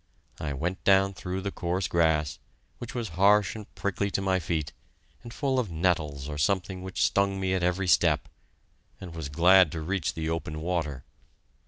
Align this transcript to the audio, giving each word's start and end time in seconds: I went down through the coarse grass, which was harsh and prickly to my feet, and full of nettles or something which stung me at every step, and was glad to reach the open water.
I 0.39 0.53
went 0.53 0.83
down 0.83 1.13
through 1.13 1.41
the 1.41 1.51
coarse 1.51 1.87
grass, 1.87 2.39
which 2.79 2.95
was 2.95 3.09
harsh 3.09 3.55
and 3.55 3.71
prickly 3.75 4.09
to 4.09 4.19
my 4.23 4.39
feet, 4.39 4.73
and 5.21 5.31
full 5.31 5.59
of 5.59 5.69
nettles 5.69 6.27
or 6.27 6.39
something 6.39 6.81
which 6.81 7.03
stung 7.05 7.39
me 7.39 7.53
at 7.53 7.61
every 7.61 7.87
step, 7.87 8.27
and 8.99 9.13
was 9.13 9.29
glad 9.29 9.71
to 9.73 9.81
reach 9.81 10.15
the 10.15 10.27
open 10.27 10.59
water. 10.59 11.05